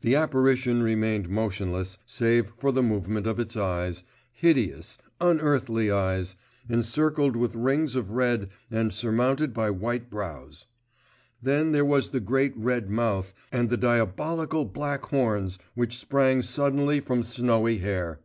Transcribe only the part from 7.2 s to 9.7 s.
with rings of red and surmounted by